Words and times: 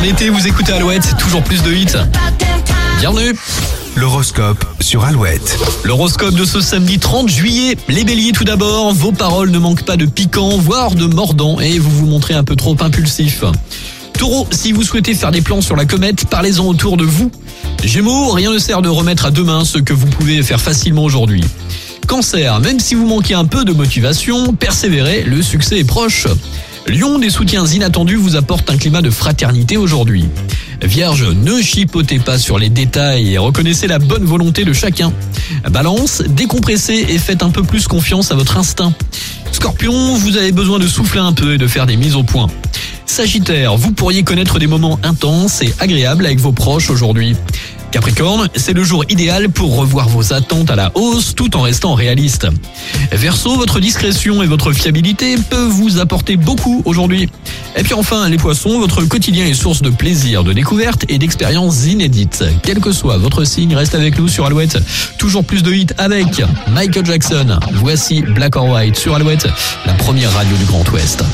En 0.00 0.04
été, 0.04 0.30
vous 0.30 0.46
écoutez 0.46 0.72
Alouette, 0.72 1.14
toujours 1.18 1.42
plus 1.42 1.62
de 1.62 1.74
hits. 1.74 1.98
Bienvenue 3.00 3.36
L'horoscope 3.96 4.64
sur 4.80 5.04
Alouette. 5.04 5.58
L'horoscope 5.84 6.34
de 6.34 6.46
ce 6.46 6.62
samedi 6.62 6.98
30 6.98 7.28
juillet. 7.28 7.76
Les 7.86 8.04
béliers 8.04 8.32
tout 8.32 8.44
d'abord, 8.44 8.94
vos 8.94 9.12
paroles 9.12 9.50
ne 9.50 9.58
manquent 9.58 9.84
pas 9.84 9.98
de 9.98 10.06
piquant, 10.06 10.56
voire 10.56 10.92
de 10.94 11.04
mordant, 11.04 11.60
et 11.60 11.78
vous 11.78 11.90
vous 11.90 12.06
montrez 12.06 12.32
un 12.32 12.44
peu 12.44 12.56
trop 12.56 12.74
impulsif. 12.80 13.44
Taureau, 14.14 14.48
si 14.50 14.72
vous 14.72 14.84
souhaitez 14.84 15.12
faire 15.12 15.32
des 15.32 15.42
plans 15.42 15.60
sur 15.60 15.76
la 15.76 15.84
comète, 15.84 16.24
parlez-en 16.30 16.64
autour 16.64 16.96
de 16.96 17.04
vous. 17.04 17.30
Gémeaux, 17.84 18.30
rien 18.30 18.52
ne 18.52 18.58
sert 18.58 18.80
de 18.80 18.88
remettre 18.88 19.26
à 19.26 19.30
demain 19.30 19.66
ce 19.66 19.76
que 19.76 19.92
vous 19.92 20.06
pouvez 20.06 20.42
faire 20.42 20.62
facilement 20.62 21.04
aujourd'hui. 21.04 21.44
Cancer, 22.06 22.58
même 22.60 22.80
si 22.80 22.94
vous 22.94 23.06
manquez 23.06 23.34
un 23.34 23.44
peu 23.44 23.66
de 23.66 23.72
motivation, 23.74 24.54
persévérez, 24.54 25.24
le 25.24 25.42
succès 25.42 25.78
est 25.78 25.84
proche. 25.84 26.26
Lion, 26.86 27.18
des 27.18 27.30
soutiens 27.30 27.66
inattendus 27.66 28.16
vous 28.16 28.36
apportent 28.36 28.70
un 28.70 28.76
climat 28.76 29.02
de 29.02 29.10
fraternité 29.10 29.76
aujourd'hui. 29.76 30.26
Vierge, 30.82 31.24
ne 31.24 31.60
chipotez 31.60 32.18
pas 32.18 32.38
sur 32.38 32.58
les 32.58 32.68
détails 32.68 33.34
et 33.34 33.38
reconnaissez 33.38 33.86
la 33.86 33.98
bonne 33.98 34.24
volonté 34.24 34.64
de 34.64 34.72
chacun. 34.72 35.12
Balance, 35.70 36.22
décompressez 36.26 37.06
et 37.08 37.18
faites 37.18 37.42
un 37.42 37.50
peu 37.50 37.62
plus 37.62 37.86
confiance 37.86 38.32
à 38.32 38.34
votre 38.34 38.56
instinct. 38.56 38.92
Scorpion, 39.52 40.16
vous 40.16 40.36
avez 40.36 40.52
besoin 40.52 40.78
de 40.78 40.86
souffler 40.86 41.20
un 41.20 41.32
peu 41.32 41.54
et 41.54 41.58
de 41.58 41.66
faire 41.66 41.86
des 41.86 41.96
mises 41.96 42.16
au 42.16 42.22
point. 42.22 42.48
Sagittaire, 43.04 43.76
vous 43.76 43.92
pourriez 43.92 44.22
connaître 44.22 44.58
des 44.58 44.66
moments 44.66 44.98
intenses 45.02 45.62
et 45.62 45.74
agréables 45.80 46.24
avec 46.24 46.38
vos 46.38 46.52
proches 46.52 46.90
aujourd'hui. 46.90 47.36
Capricorne, 47.90 48.48
c'est 48.54 48.72
le 48.72 48.84
jour 48.84 49.04
idéal 49.08 49.48
pour 49.48 49.76
revoir 49.76 50.08
vos 50.08 50.32
attentes 50.32 50.70
à 50.70 50.76
la 50.76 50.92
hausse 50.94 51.34
tout 51.34 51.56
en 51.56 51.62
restant 51.62 51.94
réaliste. 51.94 52.46
Verseau, 53.12 53.56
votre 53.56 53.80
discrétion 53.80 54.42
et 54.42 54.46
votre 54.46 54.72
fiabilité 54.72 55.36
peuvent 55.36 55.70
vous 55.70 55.98
apporter 55.98 56.36
beaucoup 56.36 56.82
aujourd'hui. 56.84 57.28
Et 57.76 57.82
puis 57.82 57.94
enfin, 57.94 58.28
les 58.28 58.36
poissons, 58.36 58.78
votre 58.78 59.02
quotidien 59.02 59.44
est 59.46 59.54
source 59.54 59.82
de 59.82 59.90
plaisir, 59.90 60.44
de 60.44 60.52
découverte 60.52 61.04
et 61.08 61.18
d'expériences 61.18 61.86
inédites. 61.86 62.44
Quel 62.62 62.80
que 62.80 62.92
soit 62.92 63.18
votre 63.18 63.44
signe, 63.44 63.74
reste 63.74 63.94
avec 63.94 64.18
nous 64.18 64.28
sur 64.28 64.46
Alouette. 64.46 64.78
Toujours 65.18 65.44
plus 65.44 65.62
de 65.62 65.72
hits 65.72 65.86
avec 65.98 66.42
Michael 66.72 67.06
Jackson. 67.06 67.58
Voici 67.74 68.22
Black 68.22 68.56
or 68.56 68.68
White 68.68 68.96
sur 68.96 69.14
Alouette, 69.14 69.48
la 69.86 69.94
première 69.94 70.32
radio 70.32 70.56
du 70.56 70.64
Grand 70.64 70.88
Ouest. 70.92 71.24